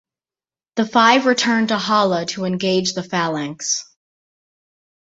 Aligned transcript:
The 0.77 0.87
five 0.87 1.27
return 1.27 1.67
to 1.67 1.77
Hala 1.77 2.25
to 2.29 2.45
engage 2.45 2.93
the 2.95 3.03
Phalanx. 3.03 3.85